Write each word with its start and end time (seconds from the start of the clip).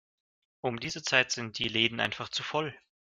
Um 0.61 0.79
diese 0.79 1.03
Zeit 1.03 1.31
sind 1.31 1.59
die 1.59 1.67
Läden 1.67 1.99
einfach 1.99 2.29
zu 2.29 2.41
voll. 2.41 2.75